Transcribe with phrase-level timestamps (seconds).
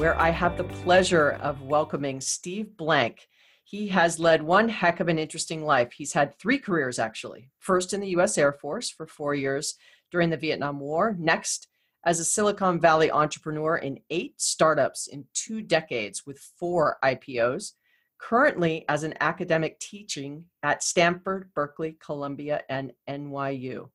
[0.00, 3.28] where I have the pleasure of welcoming Steve Blank.
[3.64, 5.92] He has led one heck of an interesting life.
[5.92, 7.50] He's had three careers, actually.
[7.58, 9.74] First in the US Air Force for four years
[10.10, 11.14] during the Vietnam War.
[11.18, 11.68] Next,
[12.06, 17.72] as a Silicon Valley entrepreneur in eight startups in two decades with four IPOs.
[18.18, 23.90] Currently, as an academic teaching at Stanford, Berkeley, Columbia, and NYU.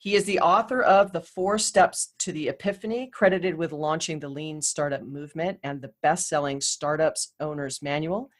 [0.00, 4.30] He is the author of The Four Steps to the Epiphany, credited with launching the
[4.30, 8.30] Lean Startup Movement and the best selling Startups Owner's Manual.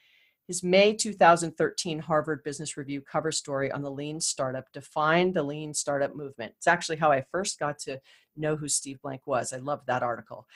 [0.49, 5.75] His May 2013 Harvard Business Review cover story on the Lean Startup defined the Lean
[5.75, 6.55] Startup Movement.
[6.57, 8.01] It's actually how I first got to
[8.39, 9.53] know who Steve Blank was.
[9.53, 10.47] I loved that article.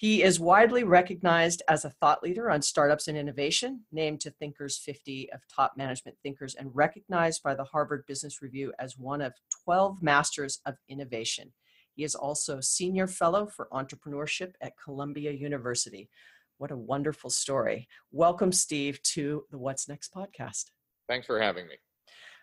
[0.00, 4.78] He is widely recognized as a thought leader on startups and innovation, named to Thinkers
[4.78, 9.34] 50 of top management thinkers, and recognized by the Harvard Business Review as one of
[9.66, 11.52] 12 masters of innovation.
[11.96, 16.08] He is also senior fellow for entrepreneurship at Columbia University.
[16.56, 17.86] What a wonderful story.
[18.10, 20.70] Welcome, Steve, to the What's Next podcast.
[21.10, 21.74] Thanks for having me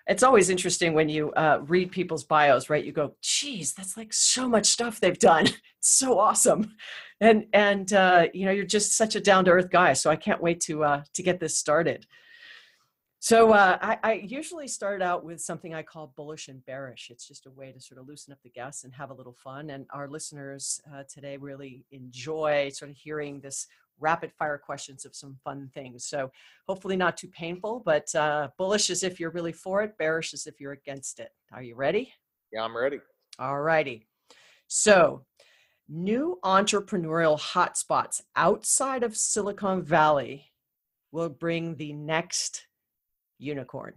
[0.07, 4.13] it's always interesting when you uh, read people's bios right you go geez that's like
[4.13, 6.75] so much stuff they've done it's so awesome
[7.19, 10.15] and and uh, you know you're just such a down to earth guy so i
[10.15, 12.05] can't wait to uh, to get this started
[13.19, 17.09] so uh, I, I, usually start out with something I call bullish and bearish.
[17.09, 19.33] It's just a way to sort of loosen up the gas and have a little
[19.33, 19.71] fun.
[19.71, 23.67] And our listeners uh, today really enjoy sort of hearing this
[23.99, 26.05] rapid fire questions of some fun things.
[26.05, 26.31] So
[26.67, 30.47] hopefully not too painful, but uh, bullish as if you're really for it, bearish as
[30.47, 31.29] if you're against it.
[31.51, 32.13] Are you ready?
[32.51, 32.99] Yeah, I'm ready.
[33.39, 34.07] All righty.
[34.67, 35.25] So
[35.89, 40.51] new entrepreneurial hotspots outside of Silicon Valley
[41.11, 42.67] will bring the next
[43.39, 43.93] unicorn.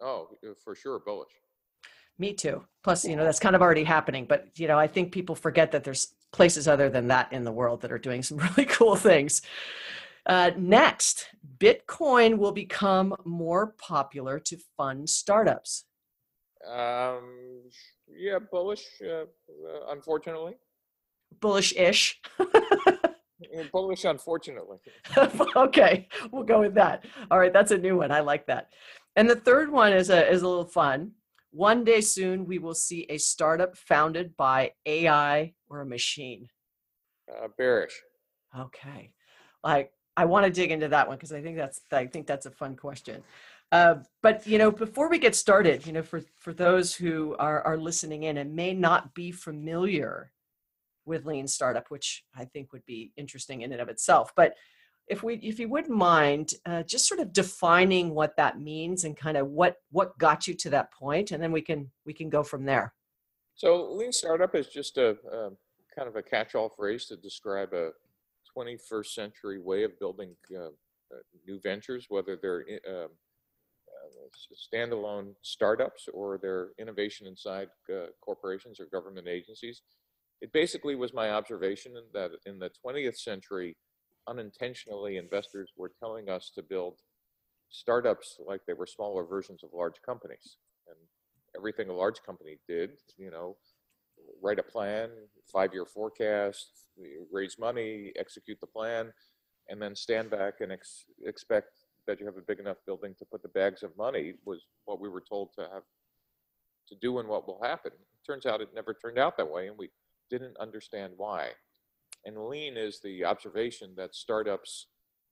[0.00, 1.32] Oh, uh, for sure, bullish.
[2.18, 2.64] Me too.
[2.82, 4.26] Plus, you know, that's kind of already happening.
[4.28, 7.52] But, you know, I think people forget that there's places other than that in the
[7.52, 9.42] world that are doing some really cool things.
[10.26, 11.28] Uh, next,
[11.58, 15.84] Bitcoin will become more popular to fund startups.
[16.66, 17.62] Um,
[18.06, 19.24] yeah, bullish, uh, uh,
[19.90, 20.56] unfortunately.
[21.40, 22.20] Bullish ish.
[23.72, 24.78] bullish, unfortunately.
[25.56, 27.06] okay, we'll go with that.
[27.30, 28.10] All right, that's a new one.
[28.10, 28.68] I like that.
[29.16, 31.12] And the third one is a, is a little fun.
[31.50, 36.48] One day soon, we will see a startup founded by AI or a machine.
[37.30, 38.00] Uh, bearish.
[38.58, 39.12] Okay,
[39.62, 42.46] like I want to dig into that one because I think that's I think that's
[42.46, 43.22] a fun question.
[43.70, 47.62] Uh, but you know, before we get started, you know, for for those who are
[47.62, 50.32] are listening in and may not be familiar
[51.04, 54.54] with lean startup, which I think would be interesting in and of itself, but
[55.08, 59.16] if we if you wouldn't mind uh, just sort of defining what that means and
[59.16, 62.28] kind of what what got you to that point and then we can we can
[62.28, 62.94] go from there.
[63.54, 65.50] So lean startup is just a, a
[65.96, 67.90] kind of a catch-all phrase to describe a
[68.56, 76.08] 21st century way of building uh, uh, new ventures whether they're uh, uh, standalone startups
[76.12, 79.82] or they're innovation inside uh, corporations or government agencies.
[80.40, 83.76] It basically was my observation that in the 20th century
[84.28, 87.00] unintentionally investors were telling us to build
[87.70, 90.56] startups like they were smaller versions of large companies.
[90.86, 90.96] And
[91.56, 93.56] everything a large company did, you know,
[94.42, 95.10] write a plan,
[95.52, 96.66] five year forecast,
[97.32, 99.12] raise money, execute the plan,
[99.68, 101.68] and then stand back and ex- expect
[102.06, 105.00] that you have a big enough building to put the bags of money was what
[105.00, 105.82] we were told to have
[106.88, 107.92] to do and what will happen.
[107.92, 109.90] It turns out it never turned out that way, and we
[110.30, 111.50] didn't understand why.
[112.24, 114.86] And lean is the observation that startups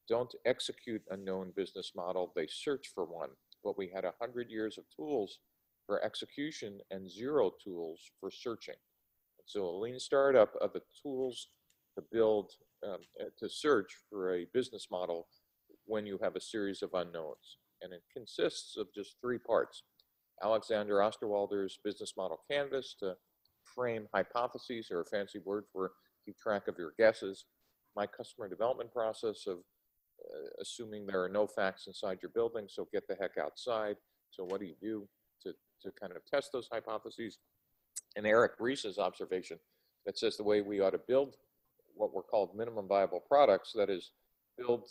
[0.09, 3.31] don't execute a known business model, they search for one.
[3.65, 5.39] But we had 100 years of tools
[5.87, 8.77] for execution and zero tools for searching.
[9.47, 11.49] So a lean startup are the tools
[11.97, 12.53] to build,
[12.85, 15.29] um, uh, to search for a business model
[15.85, 17.59] when you have a series of unknowns.
[17.83, 19.83] And it consists of just three parts.
[20.43, 23.15] Alexander Osterwalder's business model canvas to
[23.63, 25.93] frame hypotheses, or a fancy word for
[26.27, 27.47] keep track of your guesses.
[27.95, 32.89] My customer development process of uh, assuming there are no facts inside your building, so
[32.93, 33.97] get the heck outside.
[34.31, 35.09] So what do you do
[35.43, 35.53] to,
[35.83, 37.39] to kind of test those hypotheses?
[38.17, 39.59] And Eric Ries's observation
[40.05, 41.37] that says the way we ought to build
[41.95, 44.11] what were called minimum viable products, that is,
[44.59, 44.87] build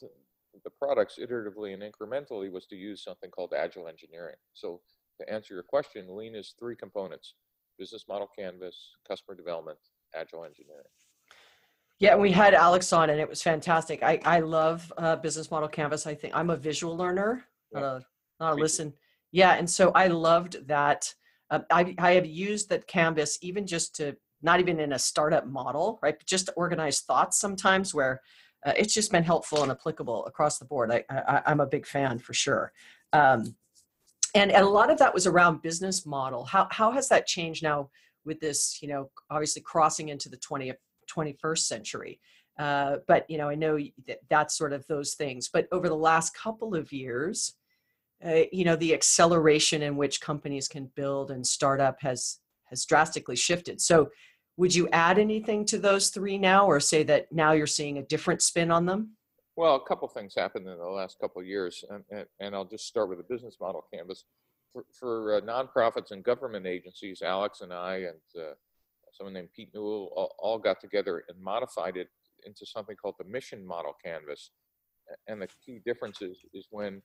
[0.63, 4.35] the products iteratively and incrementally, was to use something called agile engineering.
[4.53, 4.81] So
[5.19, 7.35] to answer your question, lean is three components
[7.77, 9.77] business model canvas, customer development,
[10.15, 10.85] agile engineering.
[11.99, 14.03] Yeah, we had Alex on, and it was fantastic.
[14.03, 16.05] I I love uh, business model canvas.
[16.05, 18.05] I think I'm a visual learner, not a
[18.39, 18.93] not a listen.
[19.31, 21.13] Yeah, and so I loved that
[21.49, 25.47] Um, I, I have used that canvas even just to not even in a startup
[25.47, 26.17] model, right?
[26.17, 28.21] But just to organize thoughts sometimes where
[28.65, 30.91] uh, it's just been helpful and applicable across the board.
[30.91, 32.71] I, I, am a big fan for sure.
[33.13, 33.55] Um,
[34.33, 36.45] and, and a lot of that was around business model.
[36.45, 37.89] How, how has that changed now
[38.25, 42.19] with this, you know, obviously crossing into the 20th, 21st century?
[42.57, 45.49] Uh, but, you know, I know that that's sort of those things.
[45.51, 47.53] But over the last couple of years,
[48.25, 52.85] uh, you know, the acceleration in which companies can build and start up has has
[52.85, 53.79] drastically shifted.
[53.79, 54.09] So
[54.57, 58.03] would you add anything to those three now, or say that now you're seeing a
[58.03, 59.11] different spin on them?
[59.57, 62.87] Well, a couple things happened in the last couple of years, and, and, I'll just
[62.87, 64.25] start with the business model canvas.
[64.73, 68.53] For, for uh, nonprofits and government agencies, Alex and I and uh,
[69.15, 72.07] someone named Pete Newell all, all, got together and modified it
[72.45, 74.51] into something called the mission model canvas.
[75.27, 77.01] And the key difference is, is when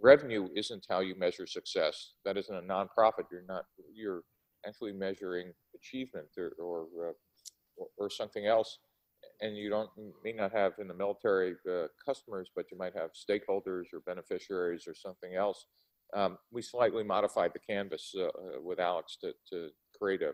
[0.00, 2.12] revenue isn't how you measure success.
[2.24, 3.26] That isn't a nonprofit.
[3.30, 3.64] You're not.
[3.94, 4.22] You're
[4.66, 7.12] actually measuring achievement or or, uh,
[7.76, 8.78] or, or something else
[9.40, 9.90] and you don't
[10.22, 14.84] may not have in the military uh, customers, but you might have stakeholders or beneficiaries
[14.86, 15.66] or something else.
[16.14, 19.68] Um, we slightly modified the canvas uh, uh with Alex to, to
[19.98, 20.32] create a,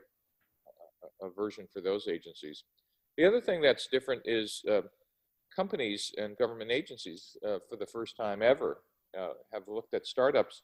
[1.22, 2.64] a, version for those agencies.
[3.16, 4.82] The other thing that's different is uh,
[5.54, 8.82] companies and government agencies, uh, for the first time ever,
[9.18, 10.62] uh, have looked at startups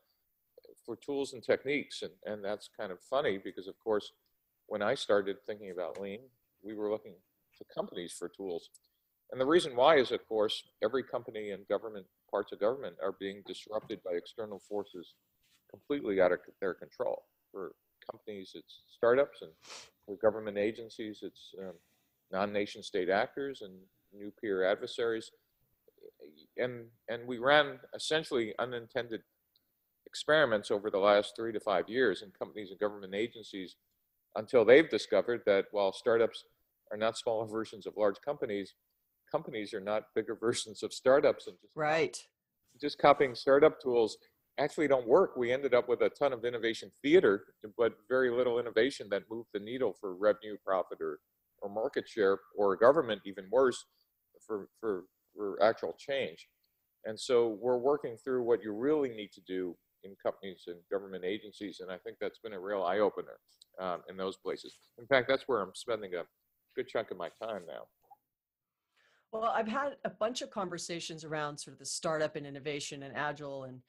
[0.84, 2.02] for tools and techniques.
[2.02, 4.12] And, and that's kind of funny because, of course,
[4.66, 6.20] when I started thinking about lean,
[6.62, 7.14] we were looking
[7.58, 8.70] to companies for tools.
[9.32, 13.16] And the reason why is, of course, every company and government, parts of government are
[13.18, 15.14] being disrupted by external forces
[15.70, 17.24] completely out of their control.
[17.50, 17.72] For
[18.10, 19.50] companies, it's startups, and
[20.06, 21.74] for government agencies, it's um,
[22.32, 23.74] non-nation state actors and
[24.14, 25.30] new peer adversaries.
[26.56, 29.22] And, and we ran essentially unintended
[30.06, 33.76] experiments over the last three to five years in companies and government agencies
[34.36, 36.44] until they've discovered that while startups
[36.90, 38.74] are not smaller versions of large companies,
[39.30, 42.16] companies are not bigger versions of startups and just right.
[42.80, 44.18] Just copying startup tools
[44.58, 45.36] actually don't work.
[45.36, 47.44] We ended up with a ton of innovation theater,
[47.76, 51.18] but very little innovation that moved the needle for revenue, profit, or,
[51.62, 53.84] or market share, or government, even worse,
[54.46, 55.04] for, for,
[55.34, 56.48] for actual change.
[57.04, 61.24] And so we're working through what you really need to do in companies and government
[61.24, 63.38] agencies, and I think that's been a real eye opener
[63.80, 64.78] um, in those places.
[64.98, 66.22] In fact, that's where I'm spending a
[66.74, 67.82] good chunk of my time now.
[69.32, 73.16] Well, I've had a bunch of conversations around sort of the startup and innovation and
[73.16, 73.80] agile and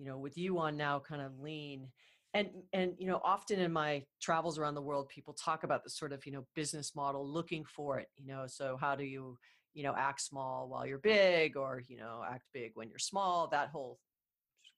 [0.00, 1.86] you know with you on now kind of lean
[2.34, 5.90] and and you know often in my travels around the world people talk about the
[5.90, 9.36] sort of you know business model looking for it you know so how do you
[9.74, 13.46] you know act small while you're big or you know act big when you're small
[13.48, 13.98] that whole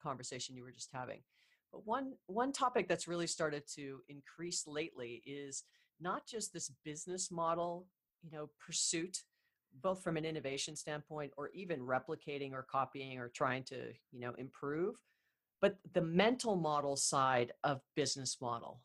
[0.03, 1.21] conversation you were just having.
[1.73, 5.65] But one one topic that's really started to increase lately is
[6.01, 7.87] not just this business model,
[8.23, 9.23] you know, pursuit,
[9.83, 14.35] both from an innovation standpoint or even replicating or copying or trying to, you know,
[14.37, 14.97] improve,
[15.63, 18.81] but the mental model side of business model.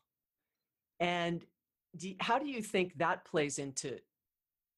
[1.00, 1.44] And
[1.98, 3.98] do, how do you think that plays into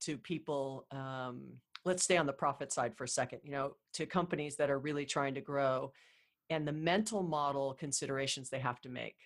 [0.02, 0.88] to people?
[0.92, 1.42] Um,
[1.84, 3.42] let's stay on the profit side for a second.
[3.44, 5.92] You know, to companies that are really trying to grow,
[6.50, 9.18] and the mental model considerations they have to make.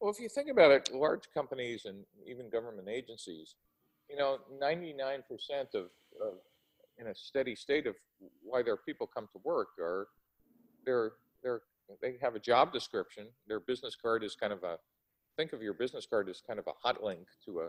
[0.00, 3.54] Well, if you think about it, large companies and even government agencies,
[4.08, 5.20] you know, 99%
[5.74, 5.84] of,
[6.20, 6.34] of
[6.98, 7.94] in a steady state of
[8.42, 10.08] why their people come to work are
[10.84, 11.62] they're they're
[12.00, 13.26] they have a job description.
[13.46, 14.76] Their business card is kind of a
[15.36, 17.68] think of your business card as kind of a hot link to a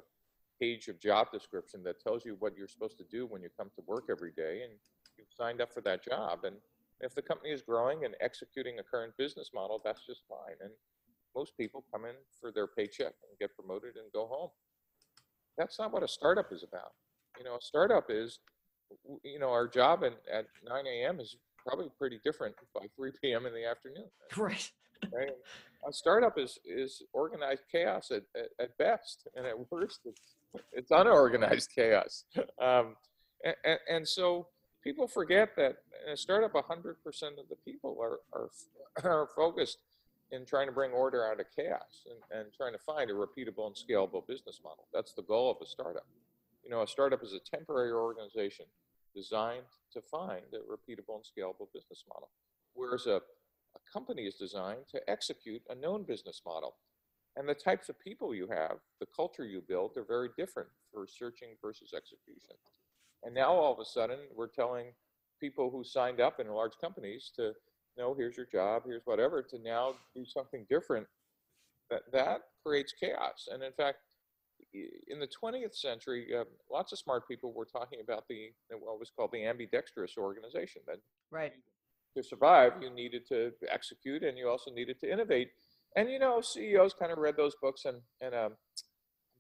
[0.60, 3.70] page of job description that tells you what you're supposed to do when you come
[3.75, 4.74] to work every day and
[5.17, 6.55] you've signed up for that job and
[7.00, 10.72] if the company is growing and executing a current business model that's just fine and
[11.36, 14.50] most people come in for their paycheck and get promoted and go home.
[15.58, 16.93] That's not what a startup is about.
[17.38, 18.39] You know, a startup is,
[19.24, 21.20] you know, our job in, at 9 a.m.
[21.20, 23.46] is probably pretty different by 3 p.m.
[23.46, 24.05] in the afternoon.
[24.38, 24.72] Right.
[25.13, 25.29] right?
[25.88, 30.36] A startup is is organized chaos at, at, at best, and at worst, it's,
[30.72, 32.25] it's unorganized chaos.
[32.62, 32.96] Um,
[33.43, 34.48] and, and, so
[34.82, 38.50] people forget that in a startup, 100% of the people are, are,
[39.03, 39.79] are focused
[40.32, 43.67] in trying to bring order out of chaos and, and trying to find a repeatable
[43.67, 44.86] and scalable business model.
[44.93, 46.05] That's the goal of a startup.
[46.63, 48.65] You know, a startup is a temporary organization
[49.15, 52.29] designed to find a repeatable and scalable business model,
[52.74, 53.22] whereas a,
[53.75, 56.75] a company is designed to execute a known business model.
[57.36, 61.08] And the types of people you have, the culture you build, are very different for
[61.08, 62.55] searching versus execution.
[63.24, 64.88] And now all of a sudden, we're telling
[65.39, 67.53] people who signed up in large companies to
[67.98, 71.05] no, here's your job, here's whatever, to now do something different
[71.89, 73.48] that that creates chaos.
[73.51, 73.98] And in fact,
[74.73, 79.11] in the 20th century, uh, lots of smart people were talking about the what was
[79.15, 80.81] called the ambidextrous organization.
[80.87, 80.97] That
[81.31, 81.53] right
[82.15, 85.49] to survive, you needed to execute, and you also needed to innovate.
[85.95, 88.53] And you know, CEOs kind of read those books, and and um,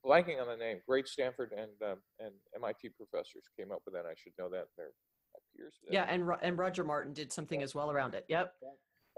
[0.05, 4.05] blanking on the name, great Stanford and um, and MIT professors came up with that.
[4.05, 4.67] I should know that.
[4.77, 4.91] They're
[5.55, 5.73] peers.
[5.89, 8.25] Yeah, and and Roger Martin did something as well around it.
[8.27, 8.53] Yep.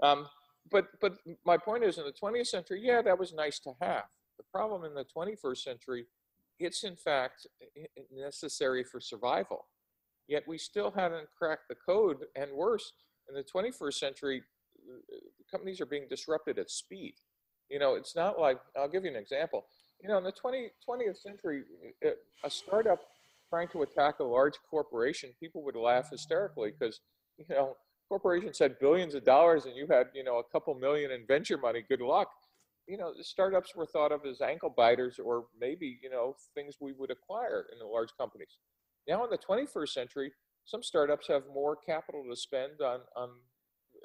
[0.02, 0.26] Um,
[0.70, 4.04] but but my point is, in the 20th century, yeah, that was nice to have.
[4.38, 6.06] The problem in the 21st century,
[6.58, 7.46] it's in fact
[8.12, 9.66] necessary for survival.
[10.28, 12.92] Yet we still haven't cracked the code, and worse,
[13.28, 14.42] in the 21st century,
[14.88, 15.18] uh, uh,
[15.50, 17.14] companies are being disrupted at speed.
[17.70, 19.66] You know, it's not like I'll give you an example.
[20.02, 21.62] You know, in the 20, 20th century,
[22.04, 22.10] uh,
[22.44, 23.00] a startup
[23.48, 27.00] trying to attack a large corporation, people would laugh hysterically because
[27.38, 27.76] you know
[28.08, 31.58] corporations had billions of dollars and you had you know a couple million in venture
[31.58, 31.84] money.
[31.88, 32.28] Good luck.
[32.86, 36.76] You know, the startups were thought of as ankle biters or maybe you know things
[36.80, 38.58] we would acquire in the large companies.
[39.08, 40.32] Now in the 21st century,
[40.64, 43.30] some startups have more capital to spend on on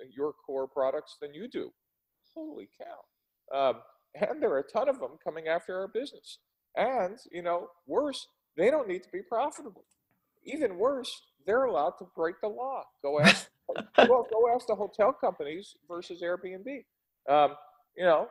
[0.09, 1.71] your core products than you do.
[2.33, 3.57] Holy cow!
[3.57, 3.81] Um,
[4.15, 6.39] and there are a ton of them coming after our business.
[6.75, 9.85] And you know, worse, they don't need to be profitable.
[10.43, 12.83] Even worse, they're allowed to break the law.
[13.01, 13.49] Go ask,
[13.97, 16.85] well, go ask the hotel companies versus Airbnb.
[17.29, 17.55] Um,
[17.95, 18.27] you know,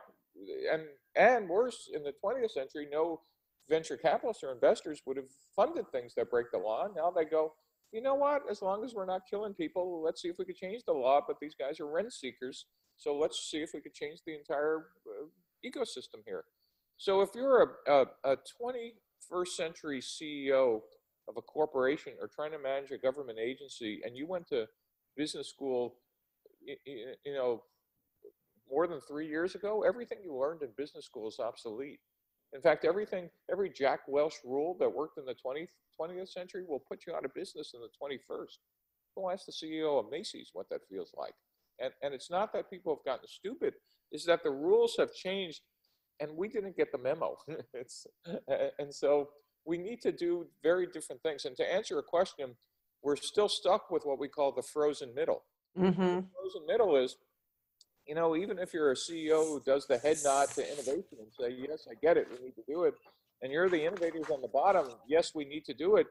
[0.71, 0.83] and
[1.15, 3.21] and worse, in the 20th century, no
[3.69, 6.87] venture capitalists or investors would have funded things that break the law.
[6.95, 7.53] Now they go,
[7.91, 8.43] you know what?
[8.49, 11.21] As long as we're not killing people, let's see if we could change the law.
[11.25, 12.65] But these guys are rent seekers,
[12.97, 15.25] so let's see if we could change the entire uh,
[15.65, 16.45] ecosystem here.
[16.97, 20.81] So if you're a, a, a 21st century CEO
[21.27, 24.67] of a corporation or trying to manage a government agency, and you went to
[25.17, 25.95] business school,
[26.63, 26.75] you,
[27.25, 27.63] you know,
[28.71, 31.99] more than three years ago, everything you learned in business school is obsolete.
[32.53, 36.83] In fact, everything, every Jack Welch rule that worked in the 20th, 20th century will
[36.87, 38.57] put you out of business in the 21st.
[39.15, 41.33] Go ask the CEO of Macy's what that feels like.
[41.79, 43.73] And, and it's not that people have gotten stupid,
[44.11, 45.61] is that the rules have changed
[46.19, 47.35] and we didn't get the memo.
[47.73, 48.05] it's,
[48.79, 49.29] and so
[49.65, 51.45] we need to do very different things.
[51.45, 52.55] And to answer your question,
[53.03, 55.43] we're still stuck with what we call the frozen middle.
[55.77, 56.01] Mm-hmm.
[56.01, 57.15] The frozen middle is,
[58.07, 61.31] you know, even if you're a CEO who does the head nod to innovation and
[61.31, 62.93] say, yes, I get it, we need to do it,
[63.41, 66.07] and you're the innovators on the bottom, yes, we need to do it.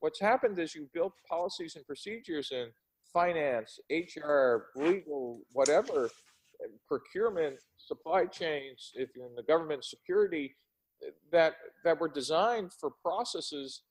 [0.00, 2.68] What's happened is you built policies and procedures in
[3.12, 6.10] finance, HR, legal, whatever,
[6.88, 10.56] procurement, supply chains, if you're in the government security,
[11.32, 13.82] that that were designed for processes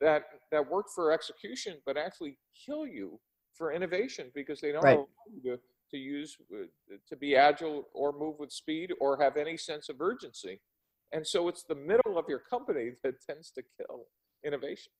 [0.00, 3.18] that that work for execution, but actually kill you
[3.54, 4.96] for innovation because they don't right.
[4.96, 5.58] allow you to,
[5.90, 6.66] to use uh,
[7.08, 10.60] to be agile or move with speed or have any sense of urgency.
[11.12, 14.06] And so it's the middle of your company that tends to kill
[14.44, 14.92] innovation.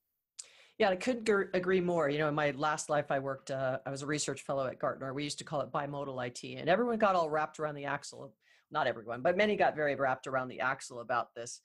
[0.79, 2.09] Yeah, I could g- agree more.
[2.09, 4.79] You know, in my last life, I worked, uh, I was a research fellow at
[4.79, 5.13] Gartner.
[5.13, 8.33] We used to call it bimodal IT, and everyone got all wrapped around the axle.
[8.71, 11.63] Not everyone, but many got very wrapped around the axle about this.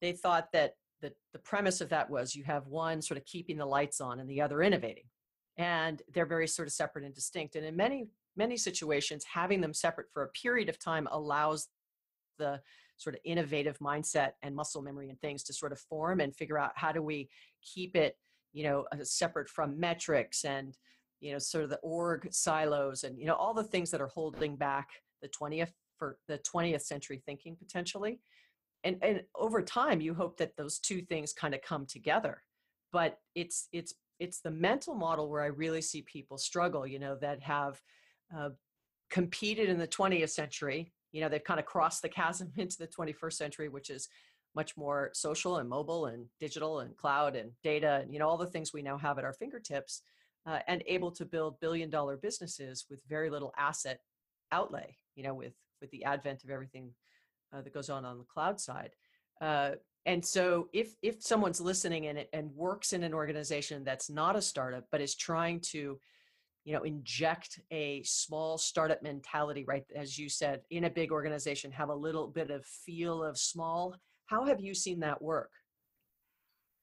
[0.00, 3.58] They thought that the, the premise of that was you have one sort of keeping
[3.58, 5.04] the lights on and the other innovating.
[5.58, 7.56] And they're very sort of separate and distinct.
[7.56, 11.68] And in many, many situations, having them separate for a period of time allows
[12.38, 12.60] the
[12.96, 16.58] sort of innovative mindset and muscle memory and things to sort of form and figure
[16.58, 17.28] out how do we
[17.62, 18.16] keep it
[18.52, 20.78] you know uh, separate from metrics and
[21.20, 24.08] you know sort of the org silos and you know all the things that are
[24.14, 24.88] holding back
[25.22, 28.20] the 20th for the 20th century thinking potentially.
[28.84, 32.42] And and over time you hope that those two things kind of come together.
[32.92, 37.16] But it's it's it's the mental model where i really see people struggle you know
[37.20, 37.80] that have
[38.36, 38.50] uh,
[39.10, 40.92] competed in the 20th century.
[41.12, 44.08] You know they've kind of crossed the chasm into the 21st century which is
[44.56, 48.38] much more social and mobile and digital and cloud and data and you know all
[48.38, 50.02] the things we now have at our fingertips
[50.46, 53.98] uh, and able to build billion dollar businesses with very little asset
[54.52, 56.90] outlay you know with with the advent of everything
[57.54, 58.90] uh, that goes on on the cloud side.
[59.40, 59.72] Uh,
[60.06, 64.42] and so if if someone's listening and and works in an organization that's not a
[64.42, 65.98] startup but is trying to
[66.64, 71.70] you know inject a small startup mentality right as you said in a big organization
[71.70, 73.94] have a little bit of feel of small
[74.26, 75.50] how have you seen that work?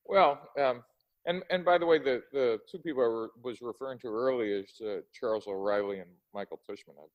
[0.05, 0.83] Well, um,
[1.25, 4.81] and and by the way, the the two people I was referring to earlier is
[4.81, 6.95] uh, Charles O'Reilly and Michael Tushman.
[6.97, 7.07] I,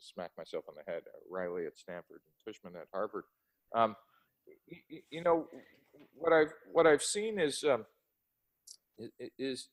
[0.00, 1.02] smacked myself on the head.
[1.30, 3.24] O'Reilly at Stanford and Tushman at Harvard.
[3.74, 3.96] Um,
[4.66, 5.46] you, you, know
[6.14, 7.86] what I've what I've seen is um,
[9.38, 9.68] is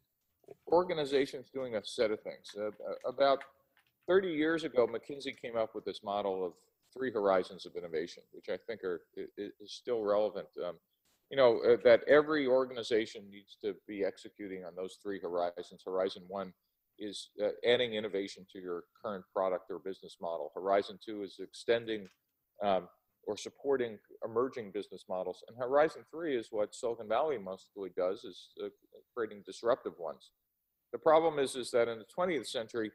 [0.68, 2.56] organizations doing a set of things.
[2.58, 2.72] Uh,
[3.08, 3.40] about
[4.08, 6.54] 30 years ago, McKinsey came up with this model of
[6.96, 9.02] three horizons of innovation, which I think are
[9.38, 10.48] is, still relevant.
[10.66, 10.76] Um,
[11.32, 15.82] you know uh, that every organization needs to be executing on those three horizons.
[15.84, 16.54] Horizon one
[17.00, 20.52] is uh, adding innovation to your current product or business model.
[20.56, 22.08] Horizon two is extending
[22.64, 22.88] um,
[23.28, 25.44] or supporting emerging business models.
[25.48, 28.70] And Horizon three is what Silicon Valley mostly does, is uh,
[29.16, 30.32] creating disruptive ones.
[30.94, 32.92] The problem is, is that in the 20th century,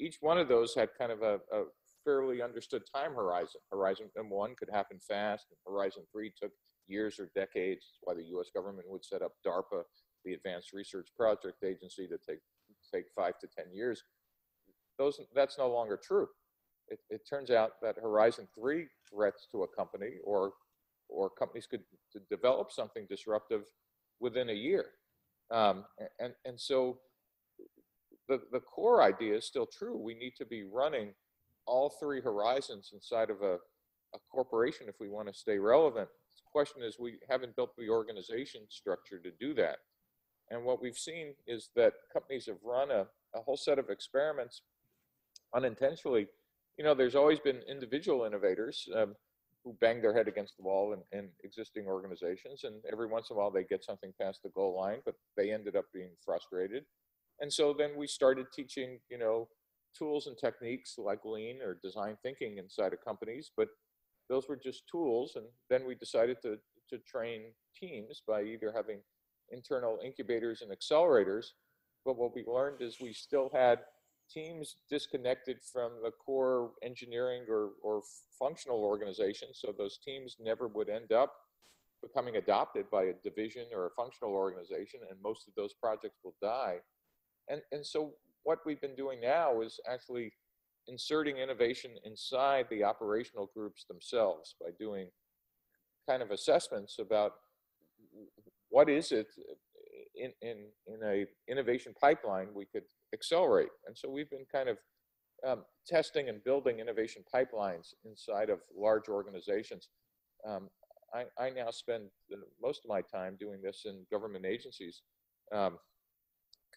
[0.00, 1.64] each one of those had kind of a, a
[2.04, 3.60] fairly understood time horizon.
[3.70, 6.52] Horizon one could happen fast, Horizon three took
[6.86, 7.86] years or decades.
[7.86, 8.48] That's why the U.S.
[8.54, 9.82] government would set up DARPA,
[10.24, 12.40] the Advanced Research Project Agency, to take
[12.92, 14.02] take five to ten years.
[14.98, 16.28] Those that's no longer true.
[16.90, 20.52] It, it turns out that Horizon three threats to a company or
[21.10, 21.82] or companies could
[22.28, 23.62] develop something disruptive
[24.20, 24.86] within a year.
[25.50, 25.84] Um,
[26.18, 26.98] and and so
[28.28, 29.96] the the core idea is still true.
[29.96, 31.14] We need to be running
[31.66, 33.54] all three horizons inside of a,
[34.14, 36.08] a corporation if we want to stay relevant.
[36.36, 39.78] The question is we haven't built the organization structure to do that.
[40.50, 44.62] And what we've seen is that companies have run a, a whole set of experiments
[45.54, 46.26] unintentionally.
[46.78, 49.16] You know, there's always been individual innovators um,
[49.64, 53.36] who bang their head against the wall in, in existing organizations, and every once in
[53.36, 56.84] a while they get something past the goal line, but they ended up being frustrated.
[57.40, 59.48] And so then we started teaching, you know,
[59.96, 63.68] tools and techniques like lean or design thinking inside of companies, but
[64.28, 65.32] those were just tools.
[65.34, 66.58] And then we decided to,
[66.90, 69.00] to train teams by either having
[69.50, 71.46] internal incubators and accelerators.
[72.04, 73.80] But what we learned is we still had
[74.32, 78.02] teams disconnected from the core engineering or, or
[78.38, 79.48] functional organization.
[79.52, 81.32] So those teams never would end up
[82.02, 86.34] becoming adopted by a division or a functional organization, and most of those projects will
[86.40, 86.76] die.
[87.48, 88.12] And, and so
[88.44, 90.32] what we've been doing now is actually
[90.86, 95.08] inserting innovation inside the operational groups themselves by doing
[96.08, 97.32] kind of assessments about
[98.70, 99.28] what is it
[100.14, 103.70] in, in, in a innovation pipeline we could accelerate.
[103.86, 104.78] And so we've been kind of
[105.46, 109.88] um, testing and building innovation pipelines inside of large organizations.
[110.46, 110.68] Um,
[111.14, 112.04] I, I, now spend
[112.60, 115.02] most of my time doing this in government agencies.
[115.52, 115.78] Um,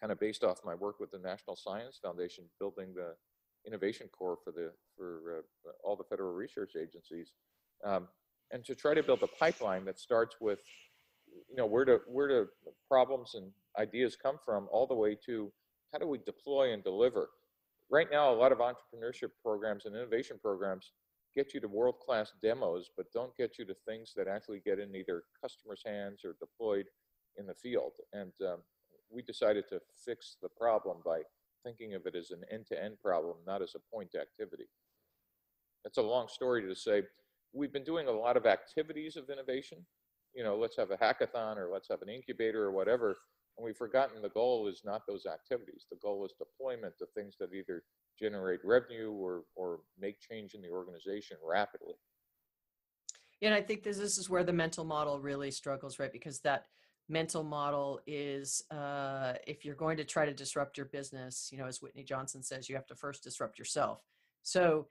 [0.00, 3.14] kind of based off my work with the National Science Foundation, building the
[3.66, 7.32] innovation core for the for uh, all the federal research agencies,
[7.84, 8.08] um,
[8.50, 10.58] and to try to build a pipeline that starts with,
[11.48, 12.48] you know, where do where do
[12.88, 15.52] problems and ideas come from, all the way to
[15.92, 17.28] how do we deploy and deliver.
[17.90, 20.92] Right now, a lot of entrepreneurship programs and innovation programs
[21.34, 24.94] get you to world-class demos, but don't get you to things that actually get in
[24.94, 26.86] either customers' hands or deployed
[27.36, 27.92] in the field.
[28.12, 28.58] And um,
[29.10, 31.20] we decided to fix the problem by
[31.64, 34.64] thinking of it as an end-to-end problem, not as a point activity.
[35.84, 37.02] That's a long story to say.
[37.52, 39.78] We've been doing a lot of activities of innovation.
[40.34, 43.18] You know, let's have a hackathon or let's have an incubator or whatever.
[43.56, 45.86] And we've forgotten the goal is not those activities.
[45.90, 47.84] The goal is deployment of things that either
[48.18, 51.94] generate revenue or, or make change in the organization rapidly.
[53.40, 56.12] Yeah, and I think this, this is where the mental model really struggles, right?
[56.12, 56.66] Because that
[57.08, 61.66] mental model is uh, if you're going to try to disrupt your business, you know,
[61.66, 64.00] as Whitney Johnson says, you have to first disrupt yourself.
[64.42, 64.86] So,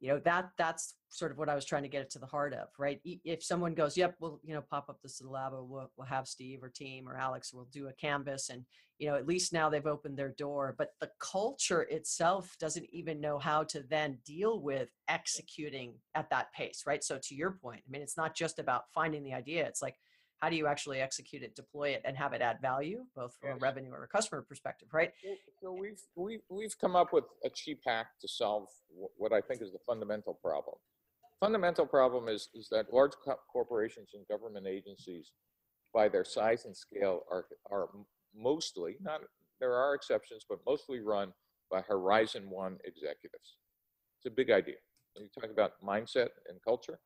[0.00, 2.26] you know, that that's sort of what I was trying to get it to the
[2.26, 3.00] heart of, right?
[3.04, 6.62] If someone goes, "Yep, we'll you know pop up this lab, we'll, we'll have Steve
[6.62, 8.64] or team or Alex, we'll do a canvas," and
[8.98, 10.74] you know, at least now they've opened their door.
[10.76, 16.52] But the culture itself doesn't even know how to then deal with executing at that
[16.52, 17.02] pace, right?
[17.02, 19.96] So to your point, I mean, it's not just about finding the idea; it's like
[20.44, 23.48] how do you actually execute it, deploy it, and have it add value, both from
[23.48, 23.56] yes.
[23.56, 25.10] a revenue or a customer perspective, right?
[25.62, 28.68] So we've we've we've come up with a cheap hack to solve
[29.16, 30.76] what I think is the fundamental problem.
[31.40, 33.12] Fundamental problem is is that large
[33.50, 35.32] corporations and government agencies,
[35.94, 37.88] by their size and scale, are are
[38.36, 39.22] mostly not
[39.60, 41.32] there are exceptions, but mostly run
[41.70, 43.56] by Horizon One executives.
[44.18, 44.76] It's a big idea.
[45.14, 46.98] When you talk about mindset and culture,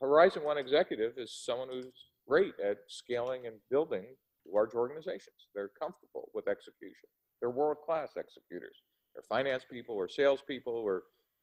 [0.00, 4.06] Horizon One executive is someone who's great at scaling and building
[4.50, 5.36] large organizations.
[5.54, 7.08] They're comfortable with execution.
[7.38, 8.78] They're world-class executors.
[9.12, 11.02] They're finance people or salespeople or,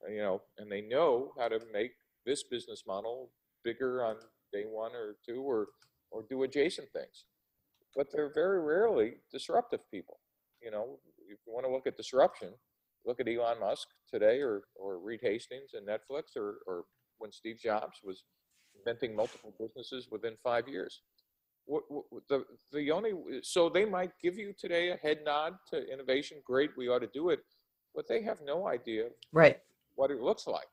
[0.10, 1.92] you know, and they know how to make
[2.26, 3.30] this business model
[3.64, 4.16] bigger on
[4.52, 5.68] day one or two or,
[6.10, 7.26] or do adjacent things.
[7.96, 10.18] But they're very rarely disruptive people.
[10.60, 12.50] You know, if you want to look at disruption,
[13.06, 16.86] look at Elon Musk today or, or Reed Hastings and Netflix or, or
[17.20, 18.24] when Steve Jobs was
[18.90, 21.02] inventing multiple businesses within five years.
[22.30, 23.12] The, the only,
[23.44, 26.38] so they might give you today a head nod to innovation.
[26.44, 27.40] Great, we ought to do it.
[27.96, 29.60] But they have no idea right.
[29.96, 30.68] what it looks like.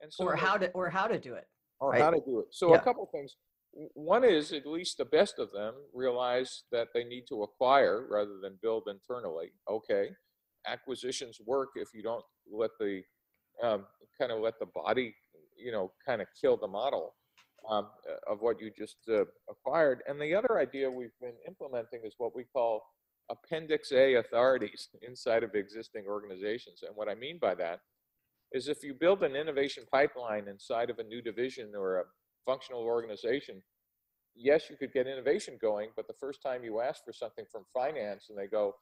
[0.00, 1.46] And so or how to or how to do it.
[1.80, 2.00] Or right?
[2.00, 2.46] how to do it.
[2.50, 2.76] So yeah.
[2.76, 3.36] a couple things.
[3.94, 8.38] One is at least the best of them realize that they need to acquire rather
[8.42, 9.52] than build internally.
[9.68, 10.10] Okay,
[10.66, 13.02] acquisitions work if you don't let the
[13.62, 13.86] um,
[14.18, 15.14] kind of let the body,
[15.56, 17.14] you know, kind of kill the model
[17.68, 17.88] um,
[18.28, 20.02] of what you just uh, acquired.
[20.08, 22.82] And the other idea we've been implementing is what we call
[23.30, 26.82] Appendix A authorities inside of existing organizations.
[26.86, 27.80] And what I mean by that
[28.52, 32.04] is if you build an innovation pipeline inside of a new division or a
[32.44, 33.62] functional organization,
[34.34, 37.64] yes, you could get innovation going, but the first time you ask for something from
[37.72, 38.74] finance and they go,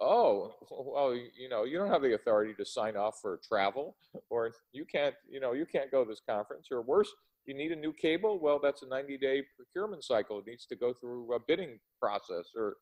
[0.00, 3.96] oh, well, you know, you don't have the authority to sign off for travel,
[4.30, 7.12] or you can't, you know, you can't go to this conference, or worse,
[7.48, 8.38] you need a new cable.
[8.38, 10.38] Well, that's a 90-day procurement cycle.
[10.38, 12.76] It needs to go through a bidding process, or,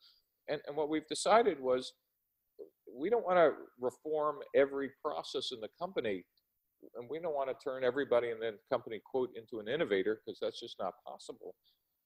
[0.49, 1.93] and, and what we've decided was,
[2.99, 6.25] we don't want to reform every process in the company
[6.95, 10.39] and we don't want to turn everybody in the company quote into an innovator because
[10.41, 11.55] that's just not possible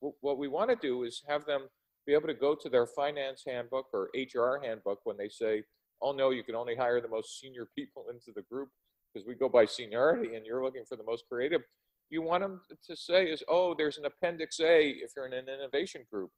[0.01, 1.69] what we want to do is have them
[2.07, 5.63] be able to go to their finance handbook or hr handbook when they say
[6.03, 8.69] oh no you can only hire the most senior people into the group
[9.13, 11.63] because we go by seniority and you're looking for the most creative
[12.11, 15.49] you want them to say is oh there's an appendix a if you're in an
[15.49, 16.31] innovation group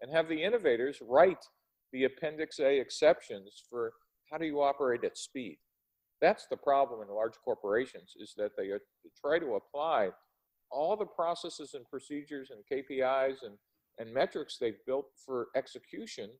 [0.00, 1.44] and have the innovators write
[1.92, 3.92] the appendix a exceptions for
[4.30, 5.58] how do you operate at speed
[6.20, 8.78] that's the problem in large corporations is that they uh,
[9.20, 10.10] try to apply
[10.70, 13.54] all the processes and procedures and KPIs and,
[13.98, 16.30] and metrics they've built for execution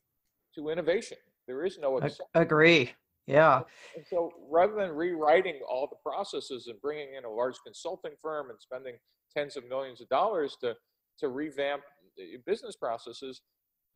[0.55, 1.18] to innovation.
[1.46, 2.27] There is no exception.
[2.35, 2.92] agree.
[3.28, 3.60] Yeah.
[3.94, 8.50] And so rather than rewriting all the processes and bringing in a large consulting firm
[8.50, 8.94] and spending
[9.36, 10.74] tens of millions of dollars to,
[11.18, 11.82] to revamp
[12.46, 13.42] business processes,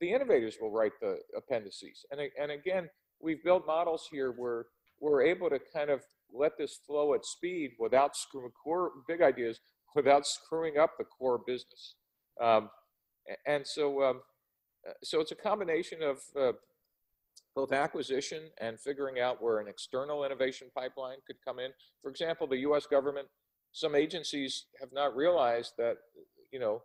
[0.01, 2.05] the innovators will write the appendices.
[2.11, 2.89] And, and again,
[3.21, 4.67] we've built models here where
[5.01, 9.61] we're able to kind of let this flow at speed without screwing core big ideas
[9.95, 11.95] without screwing up the core business.
[12.41, 12.71] Um,
[13.47, 14.21] and so, um,
[14.89, 16.53] uh, so it's a combination of uh,
[17.55, 21.71] both acquisition and figuring out where an external innovation pipeline could come in.
[22.03, 22.87] For example, the U.S.
[22.87, 23.29] government,
[23.73, 25.97] some agencies have not realized that,
[26.51, 26.83] you know,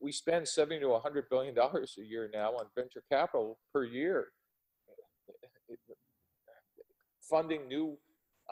[0.00, 4.28] we spend 70 to 100 billion dollars a year now on venture capital per year
[7.28, 7.96] funding new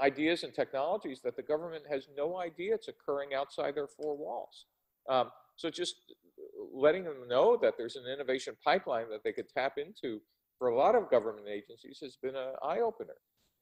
[0.02, 4.66] ideas and technologies that the government has no idea it's occurring outside their four walls.
[5.08, 5.96] Um, so just
[6.72, 10.20] letting them know that there's an innovation pipeline that they could tap into
[10.62, 13.16] for a lot of government agencies has been an eye opener.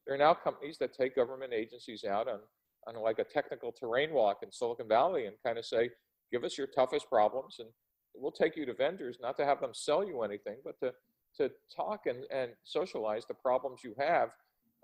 [0.05, 2.41] There are now companies that take government agencies out on,
[2.87, 5.89] on like a technical terrain walk in Silicon Valley and kind of say,
[6.31, 7.71] give us your toughest problems and
[8.15, 10.93] we'll take you to vendors, not to have them sell you anything, but to,
[11.39, 14.29] to talk and, and socialize the problems you have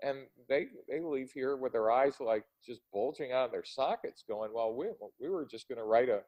[0.01, 4.23] and they they leave here with their eyes like just bulging out of their sockets
[4.27, 4.85] going well we,
[5.19, 6.21] we were just going to write a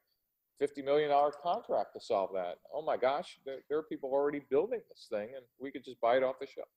[0.60, 4.42] 50 million dollar contract to solve that oh my gosh there, there, are people already
[4.50, 6.68] building this thing and we could just buy it off the shelf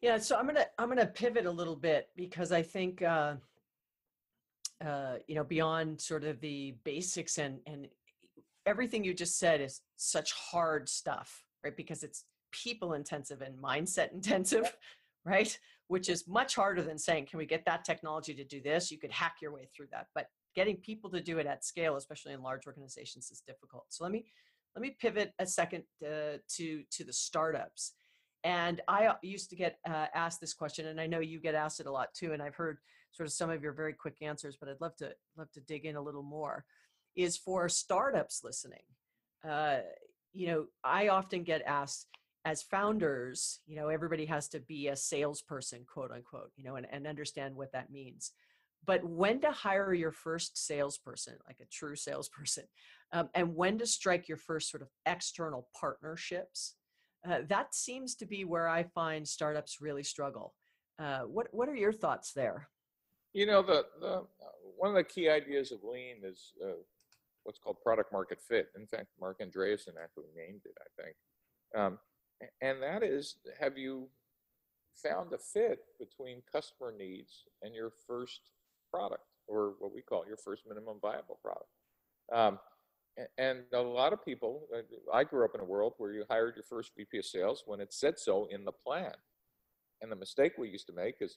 [0.00, 3.34] yeah so i'm gonna i'm gonna pivot a little bit because i think uh,
[4.84, 7.86] uh, you know beyond sort of the basics and and
[8.66, 14.12] everything you just said is such hard stuff right because it's people intensive and mindset
[14.14, 14.74] intensive
[15.24, 15.58] right?
[15.88, 18.90] Which is much harder than saying, can we get that technology to do this?
[18.90, 20.06] You could hack your way through that.
[20.14, 20.26] But
[20.60, 23.86] getting people to do it at scale, especially in large organizations, is difficult.
[23.88, 24.22] So let me
[24.74, 27.82] let me pivot a second uh, to to the startups.
[28.44, 31.54] And I uh, used to get uh, asked this question, and I know you get
[31.64, 32.32] asked it a lot too.
[32.34, 32.78] And I've heard
[33.16, 35.84] sort of some of your very quick answers, but I'd love to love to dig
[35.86, 36.64] in a little more.
[37.16, 38.86] Is for startups listening.
[39.48, 39.78] Uh,
[40.32, 42.06] you know, I often get asked,
[42.44, 46.86] as founders, you know, everybody has to be a salesperson, quote unquote, you know, and,
[46.92, 48.32] and understand what that means.
[48.86, 52.64] But when to hire your first salesperson, like a true salesperson,
[53.12, 56.76] um, and when to strike your first sort of external partnerships,
[57.28, 60.54] uh, that seems to be where I find startups really struggle.
[60.98, 62.68] Uh, what what are your thoughts there?
[63.32, 64.22] You know, the, the
[64.76, 66.72] one of the key ideas of lean is uh,
[67.44, 68.68] what's called product market fit.
[68.74, 70.76] In fact, Marc Andreessen actually named it.
[70.80, 71.16] I think.
[71.76, 71.98] Um,
[72.62, 74.08] and that is have you
[75.02, 78.40] found a fit between customer needs and your first
[78.90, 81.70] product or what we call your first minimum viable product.
[82.32, 82.58] Um,
[83.38, 86.54] and a lot of people uh, i grew up in a world where you hired
[86.54, 89.12] your first vp of sales when it said so in the plan.
[90.00, 91.36] And the mistake we used to make is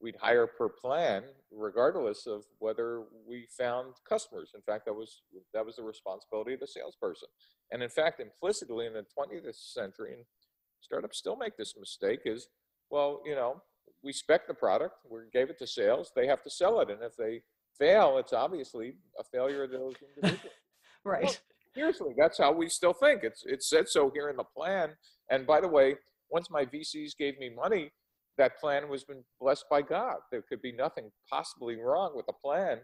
[0.00, 4.50] we'd hire per plan regardless of whether we found customers.
[4.54, 5.22] In fact that was
[5.54, 7.28] that was the responsibility of the salesperson.
[7.70, 10.24] And in fact implicitly in the 20th century and
[10.80, 12.48] startups still make this mistake is,
[12.90, 13.62] well, you know,
[14.02, 16.90] we spec the product, we gave it to sales, they have to sell it.
[16.90, 17.42] And if they
[17.78, 20.54] fail, it's obviously a failure of those individuals.
[21.04, 21.24] right.
[21.24, 21.34] Well,
[21.74, 23.22] seriously, that's how we still think.
[23.22, 24.90] It's it said so here in the plan.
[25.30, 25.96] And by the way,
[26.30, 27.92] once my VCs gave me money,
[28.38, 30.16] that plan was been blessed by God.
[30.30, 32.78] There could be nothing possibly wrong with the plan.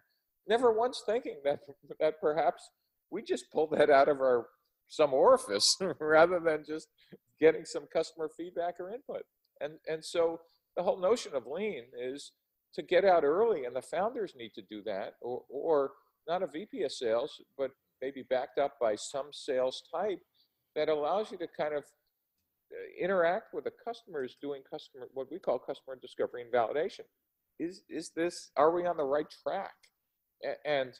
[0.46, 1.60] Never once thinking that
[2.00, 2.70] that perhaps
[3.10, 4.46] we just pulled that out of our
[4.88, 6.88] some orifice rather than just
[7.40, 9.22] getting some customer feedback or input.
[9.60, 10.40] And and so
[10.78, 12.30] the whole notion of lean is
[12.72, 15.90] to get out early, and the founders need to do that, or or
[16.28, 20.20] not a VP of sales, but maybe backed up by some sales type
[20.76, 25.38] that allows you to kind of uh, interact with the customers doing customer what we
[25.40, 27.06] call customer discovery and validation.
[27.58, 29.74] Is is this are we on the right track?
[30.64, 30.92] And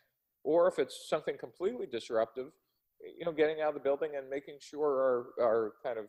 [0.43, 2.51] or if it's something completely disruptive
[3.17, 6.07] you know getting out of the building and making sure our our kind of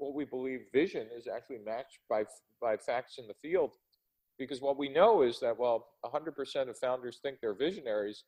[0.00, 2.24] what we believe vision is actually matched by
[2.60, 3.72] by facts in the field.
[4.38, 8.24] Because what we know is that while 100% of founders think they're visionaries.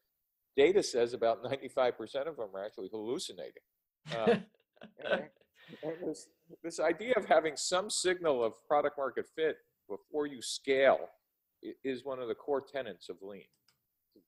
[0.55, 1.95] Data says about 95%
[2.29, 3.63] of them are actually hallucinating.
[4.15, 4.37] Uh,
[5.11, 5.23] and,
[5.83, 6.29] and this,
[6.63, 9.57] this idea of having some signal of product market fit
[9.89, 11.09] before you scale
[11.83, 13.45] is one of the core tenets of lean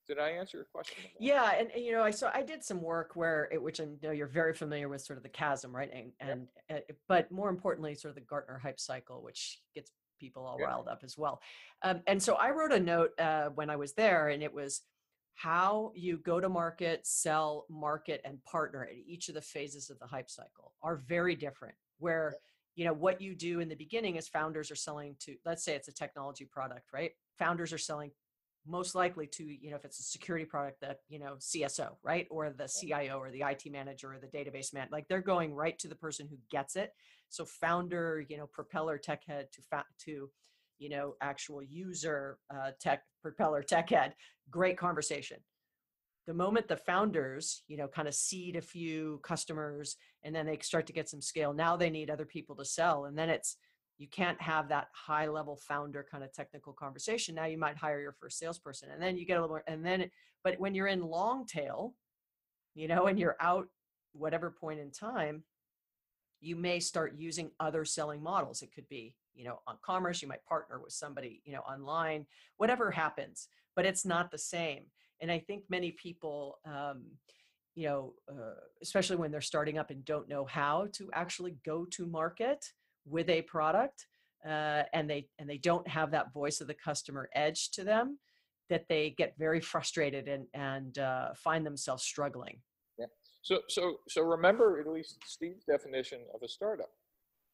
[0.06, 0.96] did I answer your question?
[1.18, 3.86] Yeah, and, and, you know, I so I did some work where it, which I
[4.02, 5.90] know you're very familiar with, sort of the chasm, right?
[5.92, 6.86] And and yep.
[6.90, 9.90] uh, but more importantly, sort of the Gartner hype cycle, which gets
[10.20, 10.68] people all yep.
[10.68, 11.40] riled up as well.
[11.82, 14.82] Um, and so I wrote a note uh, when I was there, and it was
[15.34, 19.98] how you go to market, sell, market, and partner at each of the phases of
[19.98, 21.74] the hype cycle are very different.
[21.98, 22.40] Where yep.
[22.76, 25.74] you know what you do in the beginning is founders are selling to, let's say
[25.74, 27.12] it's a technology product, right?
[27.38, 28.10] Founders are selling
[28.66, 32.27] most likely to you know if it's a security product that you know cso right?
[32.31, 35.79] Or the cio or the it manager or the database man like they're going right
[35.79, 36.92] to the person who gets it.
[37.29, 40.31] So founder you know propeller tech head to fa- to
[40.79, 44.14] you know actual user uh, tech propeller tech head
[44.50, 45.38] great conversation.
[46.27, 50.59] The moment the founders you know kind of seed a few customers and then they
[50.62, 53.05] start to get some scale now they need other people to sell.
[53.05, 53.59] And then it's
[53.98, 57.35] you can't have that high level founder kind of technical conversation.
[57.35, 59.85] Now you might hire your first salesperson and then you get a little more and
[59.85, 60.11] then
[60.42, 61.94] but when you're in long tail
[62.74, 63.68] you know and you're out
[64.12, 65.44] whatever point in time
[66.40, 68.62] you may start using other selling models.
[68.62, 72.26] It could be you know on commerce you might partner with somebody you know online
[72.57, 74.85] whatever happens but it's not the same.
[75.20, 77.04] And i think many people um,
[77.74, 81.85] you know uh, especially when they're starting up and don't know how to actually go
[81.87, 82.72] to market
[83.06, 84.06] with a product
[84.46, 88.18] uh, and they and they don't have that voice of the customer edge to them
[88.70, 92.58] that they get very frustrated and and uh, find themselves struggling.
[92.98, 93.06] Yeah.
[93.42, 96.90] So so so remember at least steve's definition of a startup.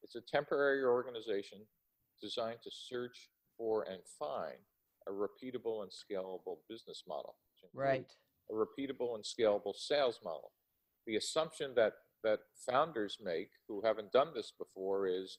[0.02, 1.58] It's a temporary organization
[2.22, 4.56] designed to search for and find
[5.06, 7.36] a repeatable and scalable business model
[7.74, 8.06] right.
[8.50, 10.52] a repeatable and scalable sales model.
[11.06, 15.38] The assumption that that founders make who haven't done this before is,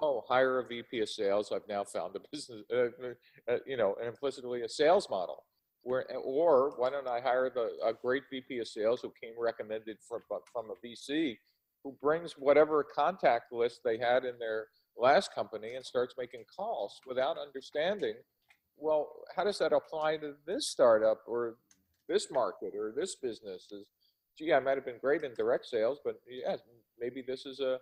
[0.00, 1.52] oh, hire a VP of sales.
[1.52, 5.44] I've now found a business, uh, uh, you know, implicitly a sales model.
[5.84, 9.98] Where, or why don't I hire the, a great VP of sales who came recommended
[10.08, 10.20] from,
[10.52, 11.38] from a VC
[11.82, 17.00] who brings whatever contact list they had in their last company and starts making calls
[17.06, 18.14] without understanding,
[18.76, 21.56] well, how does that apply to this startup or
[22.08, 23.68] this market or this business?
[23.72, 23.86] Is
[24.38, 26.56] gee, I might have been great in direct sales, but yeah,
[26.98, 27.78] maybe this is a,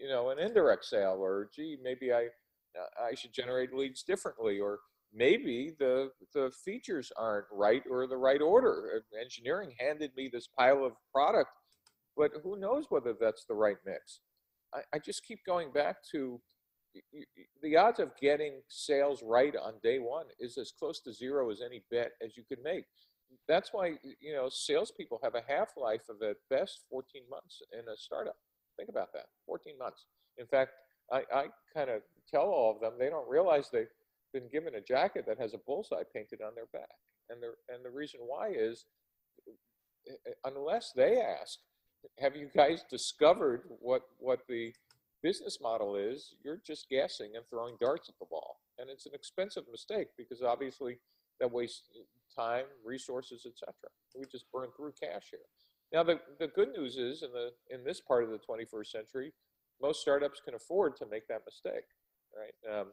[0.00, 2.28] you know, an indirect sale, or gee, maybe I,
[3.00, 4.80] I should generate leads differently, or
[5.12, 9.02] maybe the the features aren't right or the right order.
[9.14, 11.50] Uh, engineering handed me this pile of product,
[12.16, 14.20] but who knows whether that's the right mix?
[14.74, 16.40] I, I just keep going back to
[17.62, 21.60] the odds of getting sales right on day one is as close to zero as
[21.64, 22.84] any bet as you could make
[23.48, 27.80] that's why you know salespeople have a half life of at best 14 months in
[27.80, 28.36] a startup.
[28.76, 30.06] Think about that, 14 months.
[30.38, 30.72] In fact,
[31.12, 33.86] I, I kind of tell all of them they don't realize they've
[34.32, 36.96] been given a jacket that has a bullseye painted on their back,
[37.30, 38.86] and the and the reason why is
[39.48, 41.58] eh, eh, unless they ask,
[42.18, 44.72] have you guys discovered what what the
[45.22, 46.34] business model is?
[46.44, 50.42] You're just guessing and throwing darts at the ball, and it's an expensive mistake because
[50.42, 50.98] obviously
[51.40, 51.88] that wastes
[52.36, 53.72] time, resources, etc.
[54.16, 55.40] We just burn through cash here.
[55.92, 59.32] Now, the, the good news is in the in this part of the 21st century,
[59.80, 61.84] most startups can afford to make that mistake,
[62.36, 62.80] right?
[62.80, 62.86] Um,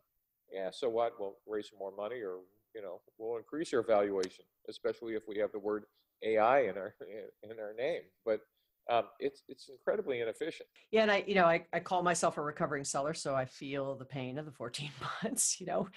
[0.51, 1.13] yeah, so what?
[1.19, 2.39] We'll raise more money, or
[2.75, 5.85] you know, we'll increase your valuation, especially if we have the word
[6.23, 6.95] AI in our
[7.43, 8.01] in our name.
[8.25, 8.41] But
[8.91, 10.67] um, it's it's incredibly inefficient.
[10.91, 13.95] Yeah, and I, you know, I, I call myself a recovering seller, so I feel
[13.95, 14.89] the pain of the 14
[15.23, 15.87] months, you know,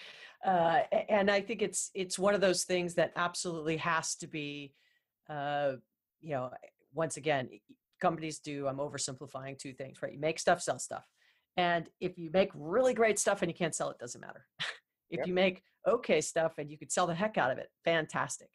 [0.47, 4.75] uh, and I think it's it's one of those things that absolutely has to be,
[5.29, 5.73] uh,
[6.21, 6.51] you know,
[6.93, 7.49] once again,
[8.01, 8.69] companies do.
[8.69, 10.13] I'm oversimplifying two things, right?
[10.13, 11.05] You make stuff, sell stuff,
[11.57, 14.47] and if you make really great stuff and you can't sell it, doesn't matter.
[15.11, 15.27] if yep.
[15.27, 18.51] you make okay stuff and you could sell the heck out of it, fantastic.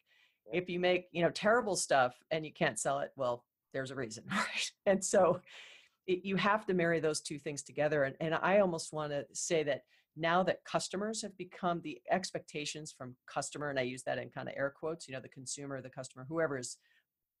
[0.46, 0.62] Yep.
[0.62, 3.94] If you make you know terrible stuff and you can't sell it, well, there's a
[3.94, 4.70] reason, right?
[4.86, 5.40] And so
[6.06, 8.04] it, you have to marry those two things together.
[8.04, 9.82] And, and I almost want to say that
[10.16, 14.48] now that customers have become the expectations from customer, and I use that in kind
[14.48, 16.76] of air quotes, you know, the consumer, the customer, whoever is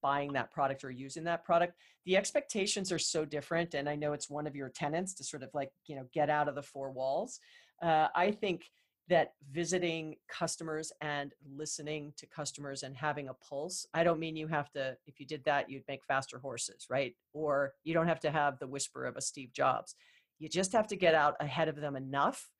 [0.02, 1.74] buying that product or using that product
[2.06, 5.42] the expectations are so different and i know it's one of your tenants to sort
[5.42, 7.40] of like you know get out of the four walls
[7.82, 8.62] uh, i think
[9.10, 14.46] that visiting customers and listening to customers and having a pulse i don't mean you
[14.46, 17.14] have to if you did that you'd make faster horses right?
[17.32, 19.94] Or you don't have to have the whisper of a steve jobs.
[20.38, 22.50] You just have to get out ahead of them enough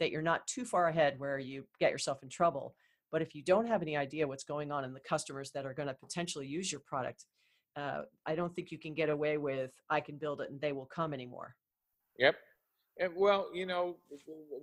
[0.00, 2.74] that you're not too far ahead where you get yourself in trouble.
[3.12, 5.74] But if you don't have any idea what's going on in the customers that are
[5.74, 7.24] going to potentially use your product
[7.76, 10.72] uh, i don't think you can get away with i can build it and they
[10.72, 11.54] will come anymore.
[12.18, 12.36] Yep.
[12.98, 13.96] And well you know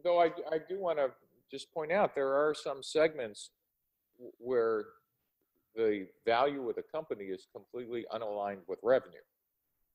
[0.03, 1.11] though i, I do want to
[1.51, 3.51] just point out there are some segments
[4.37, 4.85] where
[5.75, 9.25] the value of the company is completely unaligned with revenue.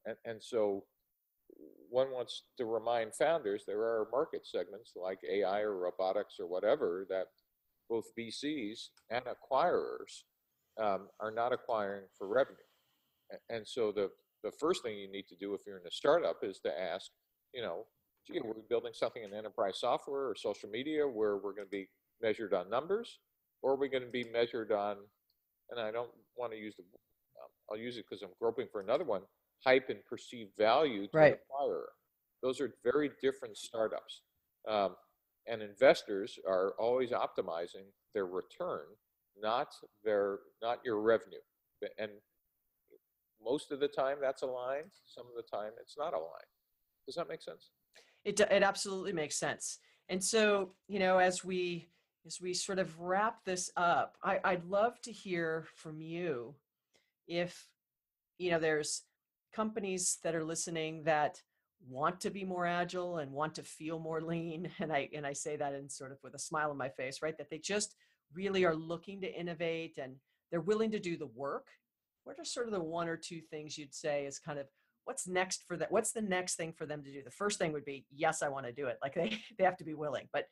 [0.06, 0.84] And, and so
[1.90, 7.06] one wants to remind founders there are market segments like AI or robotics or whatever
[7.08, 7.26] that
[7.88, 10.24] both VCs and acquirers
[10.80, 12.56] um, are not acquiring for revenue.
[13.48, 14.10] And so the,
[14.42, 17.10] the first thing you need to do if you're in a startup is to ask,
[17.52, 17.86] you know,
[18.28, 21.70] gee, are we building something in enterprise software or social media where we're going to
[21.70, 21.88] be
[22.22, 23.18] measured on numbers,
[23.62, 24.96] or are we going to be measured on,
[25.70, 28.80] and I don't want to use the, um, I'll use it because I'm groping for
[28.80, 29.22] another one,
[29.64, 31.36] hype and perceived value to right.
[31.36, 31.86] the acquirer.
[32.42, 34.22] Those are very different startups.
[34.68, 34.96] Um,
[35.46, 38.84] and investors are always optimizing their return,
[39.40, 39.68] not
[40.04, 41.38] their not your revenue.
[41.98, 42.10] And
[43.42, 44.90] most of the time that's aligned.
[45.06, 46.52] Some of the time it's not aligned.
[47.06, 47.70] Does that make sense?
[48.24, 49.78] It it absolutely makes sense.
[50.08, 51.88] And so, you know, as we
[52.26, 56.54] as we sort of wrap this up, I, I'd love to hear from you
[57.26, 57.68] if
[58.38, 59.02] you know there's
[59.52, 61.40] companies that are listening that
[61.88, 65.32] want to be more agile and want to feel more lean and i and i
[65.32, 67.94] say that in sort of with a smile on my face right that they just
[68.34, 70.14] really are looking to innovate and
[70.50, 71.66] they're willing to do the work
[72.24, 74.66] what are sort of the one or two things you'd say is kind of
[75.08, 77.22] what's next for that what's the next thing for them to do?
[77.24, 78.98] The first thing would be yes i want to do it.
[79.02, 80.28] Like they they have to be willing.
[80.34, 80.44] But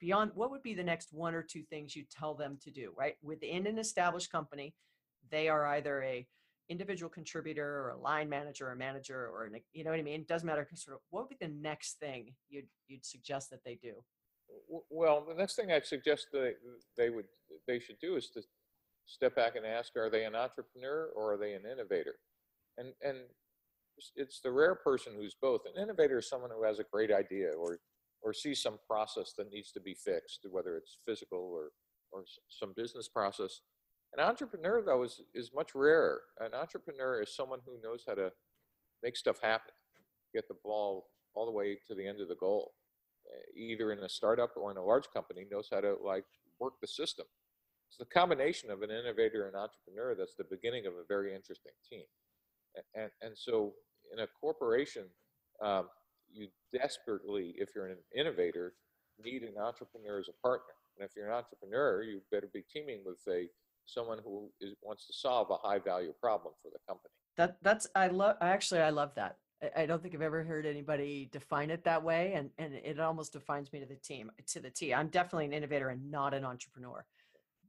[0.00, 2.92] beyond what would be the next one or two things you tell them to do
[2.98, 3.14] right?
[3.22, 4.74] Within an established company
[5.30, 6.26] they are either a
[6.68, 10.22] individual contributor or a line manager or manager or an, you know what i mean?
[10.22, 13.62] It doesn't matter sort of what would be the next thing you'd you'd suggest that
[13.64, 13.94] they do?
[14.90, 16.56] Well the next thing i'd suggest that
[16.96, 17.26] they would
[17.68, 18.42] they should do is to
[19.06, 22.16] step back and ask are they an entrepreneur or are they an innovator?
[22.76, 23.18] And and
[24.16, 25.62] it's the rare person who's both.
[25.66, 27.78] An innovator is someone who has a great idea or
[28.22, 31.70] or sees some process that needs to be fixed, whether it's physical or
[32.12, 33.60] or some business process.
[34.12, 36.20] An entrepreneur, though, is, is much rarer.
[36.40, 38.32] An entrepreneur is someone who knows how to
[39.02, 39.72] make stuff happen,
[40.34, 42.72] get the ball all the way to the end of the goal.
[43.26, 46.24] Eh, either in a startup or in a large company, knows how to like
[46.58, 47.26] work the system.
[47.88, 51.72] It's the combination of an innovator and entrepreneur that's the beginning of a very interesting
[51.88, 52.04] team.
[52.94, 53.72] And, and so
[54.12, 55.04] in a corporation,
[55.62, 55.88] um,
[56.32, 58.74] you desperately, if you're an innovator,
[59.22, 60.74] need an entrepreneur as a partner.
[60.98, 63.48] And if you're an entrepreneur, you better be teaming with a
[63.86, 67.10] someone who is, wants to solve a high value problem for the company.
[67.36, 68.36] That that's I love.
[68.40, 69.36] Actually, I love that.
[69.62, 73.00] I, I don't think I've ever heard anybody define it that way, and and it
[73.00, 74.92] almost defines me to the team to the T.
[74.94, 77.04] I'm definitely an innovator and not an entrepreneur.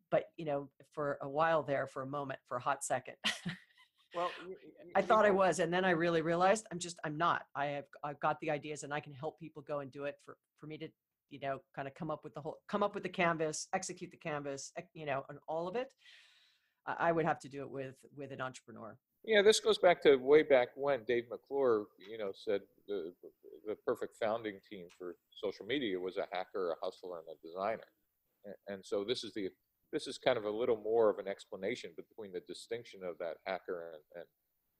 [0.09, 3.15] But you know, for a while there, for a moment, for a hot second.
[4.16, 4.30] Well,
[4.95, 7.43] I thought I was, and then I really realized I'm just I'm not.
[7.55, 10.16] I have I've got the ideas, and I can help people go and do it.
[10.26, 10.89] For for me to
[11.30, 14.12] you know kind of come up with the whole come up with the canvas, execute
[14.12, 15.88] the canvas, you know, and all of it.
[16.86, 18.97] I would have to do it with with an entrepreneur.
[19.24, 23.14] Yeah, this goes back to way back when Dave McClure, you know, said the
[23.68, 27.88] the perfect founding team for social media was a hacker, a hustler, and a designer.
[28.68, 29.49] And so this is the
[29.91, 33.37] this is kind of a little more of an explanation between the distinction of that
[33.45, 34.25] hacker and, and,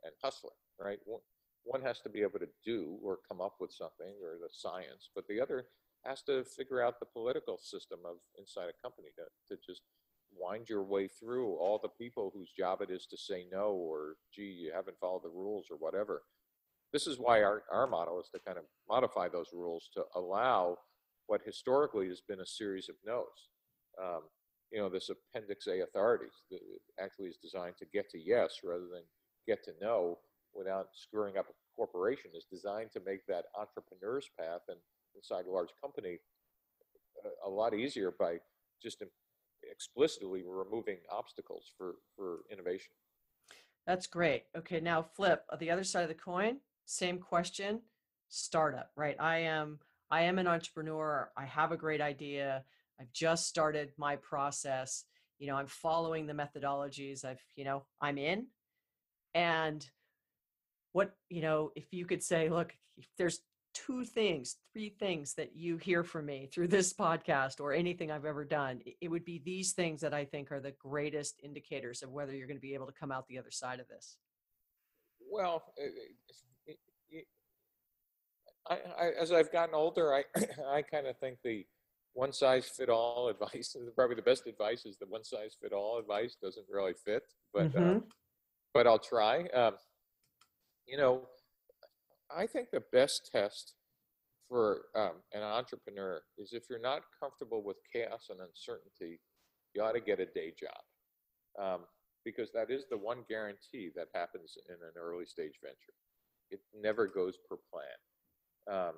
[0.04, 1.00] and hustler, right?
[1.06, 5.10] One, has to be able to do or come up with something or the science,
[5.14, 5.66] but the other
[6.06, 9.82] has to figure out the political system of inside a company to, to just
[10.36, 14.16] wind your way through all the people whose job it is to say no or
[14.34, 16.24] gee you haven't followed the rules or whatever
[16.94, 20.78] this is why our, our model is to kind of modify those rules to allow
[21.28, 23.50] what historically has been a series of no's
[24.02, 24.22] um,
[24.72, 26.60] you know this appendix a authorities that
[27.00, 29.04] actually is designed to get to yes rather than
[29.48, 30.18] get to no
[30.54, 34.78] without screwing up a corporation is designed to make that entrepreneur's path and
[35.16, 36.20] inside a large company
[37.26, 38.38] a, a lot easier by
[38.82, 39.04] just
[39.70, 42.94] explicitly removing obstacles for for innovation.
[43.86, 44.44] That's great.
[44.58, 45.44] Okay now flip.
[45.50, 47.82] Uh, the other side of the coin same question
[48.30, 49.16] startup right?
[49.20, 51.32] I am i am an entrepreneur.
[51.38, 52.64] I have a great idea
[53.02, 55.06] i've just started my process
[55.40, 58.46] you know i'm following the methodologies i've you know i'm in
[59.34, 59.90] and
[60.94, 63.42] what you know if you could say look if there's
[63.74, 68.26] two things, three things that you hear from me through this podcast or anything I've
[68.26, 72.12] ever done, it would be these things that I think are the greatest indicators of
[72.12, 74.18] whether you're going to be able to come out the other side of this.
[75.32, 75.94] Well, it,
[77.12, 77.26] it,
[78.70, 80.24] I, I, as I've gotten older, I,
[80.70, 81.66] I kind of think the
[82.14, 86.00] one size fit all advice probably the best advice is the one size fit all
[86.00, 87.98] advice doesn't really fit, but, mm-hmm.
[87.98, 88.00] uh,
[88.74, 89.46] but I'll try.
[89.54, 89.74] Um,
[90.88, 91.28] you know,
[92.36, 93.76] I think the best test
[94.50, 99.20] for um, an entrepreneur is if you're not comfortable with chaos and uncertainty,
[99.74, 101.62] you ought to get a day job.
[101.62, 101.82] Um,
[102.24, 105.96] because that is the one guarantee that happens in an early stage venture.
[106.50, 108.80] It never goes per plan.
[108.80, 108.94] Um,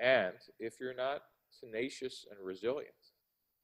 [0.00, 1.22] and if you're not
[1.60, 2.94] tenacious and resilient,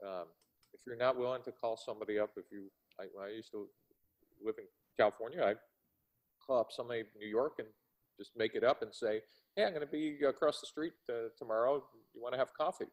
[0.05, 0.27] um,
[0.73, 2.71] if you're not willing to call somebody up, if you,
[3.01, 3.67] I, I used to
[4.45, 4.65] live in
[4.97, 5.57] California, I'd
[6.47, 7.69] call up somebody in New York and
[8.19, 9.21] just make it up and say,
[9.57, 11.83] hey, I'm going to be across the street uh, tomorrow.
[12.15, 12.91] You want to have coffee?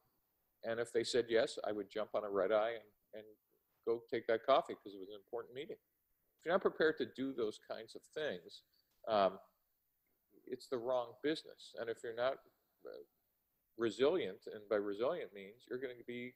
[0.64, 3.24] And if they said yes, I would jump on a red eye and, and
[3.88, 5.78] go take that coffee because it was an important meeting.
[5.78, 8.62] If you're not prepared to do those kinds of things,
[9.08, 9.40] um,
[10.48, 11.74] it's the wrong business.
[11.80, 12.38] And if you're not
[12.86, 13.02] uh,
[13.78, 16.34] resilient, and by resilient means you're going to be,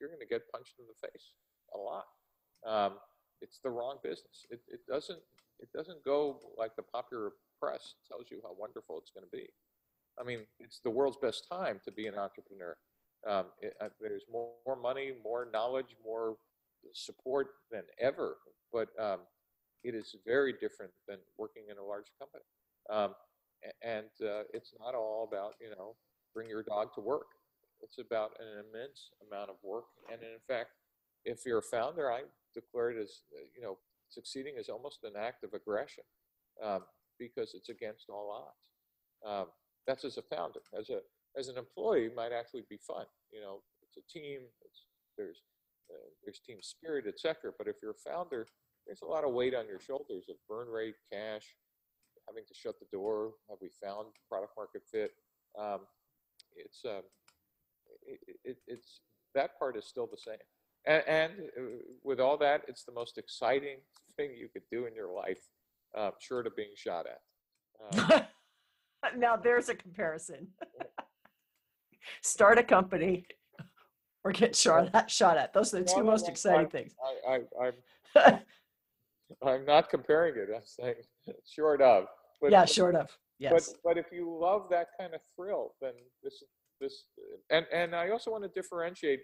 [0.00, 1.32] you're going to get punched in the face
[1.74, 2.06] a lot.
[2.66, 2.98] Um,
[3.40, 4.46] it's the wrong business.
[4.50, 5.20] It, it doesn't,
[5.60, 9.48] it doesn't go like the popular press tells you how wonderful it's going to be.
[10.18, 12.76] I mean, it's the world's best time to be an entrepreneur.
[13.28, 16.36] Um, it, uh, there's more, more, money, more knowledge, more
[16.94, 18.36] support than ever,
[18.72, 19.20] but um,
[19.84, 22.44] it is very different than working in a large company.
[22.90, 23.14] Um,
[23.82, 25.96] and uh, it's not all about, you know,
[26.36, 27.32] bring your dog to work.
[27.80, 29.84] It's about an immense amount of work.
[30.12, 30.70] And in fact,
[31.24, 32.22] if you're a founder, I
[32.54, 33.22] declare it as,
[33.56, 33.78] you know,
[34.08, 36.04] succeeding is almost an act of aggression.
[36.62, 36.82] Um,
[37.18, 38.66] because it's against all odds.
[39.24, 39.46] Um,
[39.86, 40.60] that's as a founder.
[40.78, 41.00] As a
[41.38, 43.04] as an employee, might actually be fun.
[43.30, 44.40] You know, it's a team.
[44.64, 44.84] It's,
[45.16, 45.42] there's
[45.90, 47.52] uh, there's team spirit, etc.
[47.56, 48.46] But if you're a founder,
[48.86, 51.54] there's a lot of weight on your shoulders of burn rate, cash,
[52.28, 53.32] having to shut the door.
[53.48, 55.12] Have we found product market fit?
[55.58, 55.80] Um,
[56.56, 57.02] it's um,
[58.06, 59.00] it, it, it's
[59.34, 60.36] that part is still the same.
[60.86, 61.62] And, and, uh,
[62.04, 63.78] with all that, it's the most exciting
[64.16, 65.40] thing you could do in your life
[65.96, 68.10] uh, short of being shot at.
[68.10, 68.22] Um,
[69.18, 70.48] now there's a comparison.
[72.22, 73.26] Start a company
[74.24, 75.10] or get shot at.
[75.10, 75.52] Shot at.
[75.52, 76.94] Those are the two no, most no, exciting I, things.
[77.28, 78.40] I, I, I'm,
[79.46, 80.48] I'm not comparing it.
[80.54, 80.94] I'm saying
[81.48, 82.06] short of.
[82.40, 83.08] But, yeah, short of.
[83.38, 83.52] Yes.
[83.52, 86.42] But but if you love that kind of thrill, then this
[86.80, 87.04] this
[87.50, 89.20] and and I also want to differentiate.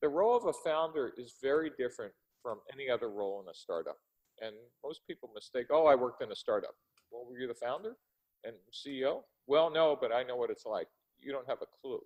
[0.00, 3.96] The role of a founder is very different from any other role in a startup.
[4.40, 6.74] And most people mistake, oh, I worked in a startup.
[7.10, 7.96] Well, were you the founder
[8.44, 9.22] and CEO?
[9.48, 10.86] Well, no, but I know what it's like.
[11.18, 12.00] You don't have a clue.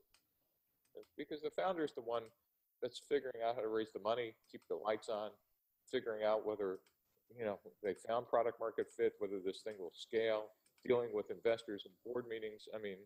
[1.18, 2.22] Because the founder is the one
[2.80, 5.30] that's figuring out how to raise the money, keep the lights on,
[5.90, 6.78] figuring out whether,
[7.36, 10.47] you know, they found product market fit, whether this thing will scale,
[10.87, 12.68] dealing with investors and board meetings.
[12.74, 12.99] I mean,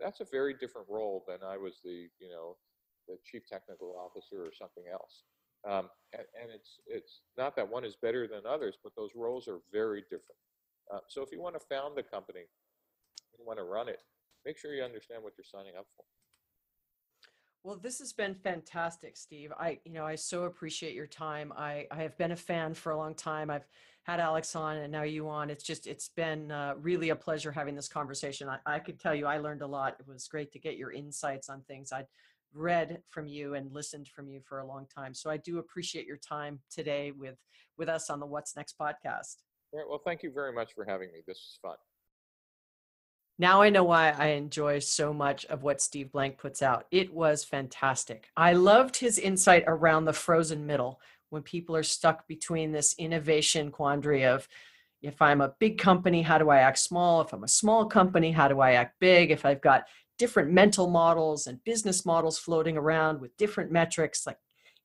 [0.00, 2.56] that's a very different role than I was the, you know,
[3.06, 5.22] the chief technical officer or something else.
[5.66, 9.48] Um, and, and, it's it's not that one is better than others, but those roles
[9.48, 10.38] are very different.
[10.92, 12.46] Uh, so if you want to found the company,
[13.36, 13.98] you want to run it,
[14.46, 16.04] make sure you understand what you're signing up for.
[17.64, 19.52] Well, this has been fantastic, Steve.
[19.58, 21.52] I, you know, I so appreciate your time.
[21.56, 23.50] I, I have been a fan for a long time.
[23.50, 23.66] I've
[24.04, 25.50] had Alex on and now you on.
[25.50, 28.48] It's just, it's been uh, really a pleasure having this conversation.
[28.48, 29.96] I, I could tell you, I learned a lot.
[30.00, 31.92] It was great to get your insights on things.
[31.92, 32.06] I'd
[32.54, 35.12] read from you and listened from you for a long time.
[35.12, 37.36] So I do appreciate your time today with
[37.76, 39.36] with us on the What's Next podcast.
[39.72, 41.20] well, thank you very much for having me.
[41.26, 41.76] This was fun.
[43.38, 46.86] Now I know why I enjoy so much of what Steve Blank puts out.
[46.90, 48.30] It was fantastic.
[48.36, 53.70] I loved his insight around the frozen middle when people are stuck between this innovation
[53.70, 54.48] quandary of
[55.02, 57.20] if I'm a big company, how do I act small?
[57.20, 59.30] If I'm a small company, how do I act big?
[59.30, 59.84] If I've got
[60.18, 64.38] different mental models and business models floating around with different metrics, like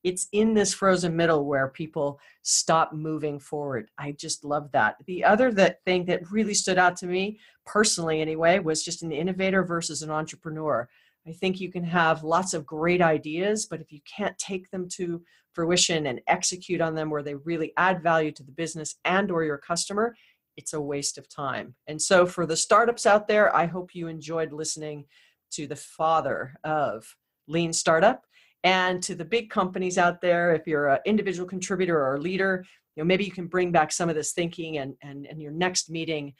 [0.04, 3.90] it's in this frozen middle where people stop moving forward.
[3.98, 4.98] I just love that.
[5.06, 9.12] The other that thing that really stood out to me personally anyway was just an
[9.12, 10.88] innovator versus an entrepreneur.
[11.26, 14.90] I think you can have lots of great ideas, but if you can't take them
[14.90, 15.22] to
[15.54, 19.44] fruition and execute on them where they really add value to the business and or
[19.44, 20.16] your customer,
[20.58, 21.76] it's a waste of time.
[21.88, 25.06] And so for the startups out there, I hope you enjoyed listening
[25.52, 27.16] to the father of
[27.48, 28.26] lean startup
[28.64, 32.66] and to the big companies out there if you're an individual contributor or a leader
[32.96, 35.52] you know maybe you can bring back some of this thinking and and, and your
[35.52, 36.34] next meeting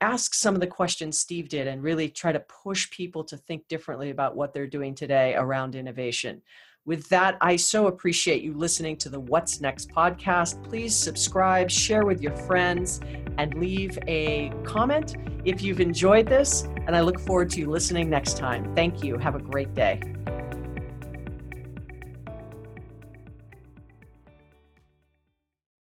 [0.00, 3.66] ask some of the questions Steve did and really try to push people to think
[3.68, 6.42] differently about what they're doing today around innovation.
[6.84, 10.62] With that, I so appreciate you listening to the What's Next podcast.
[10.62, 13.00] Please subscribe, share with your friends,
[13.38, 16.68] and leave a comment if you've enjoyed this.
[16.86, 18.72] And I look forward to you listening next time.
[18.76, 19.18] Thank you.
[19.18, 20.00] Have a great day.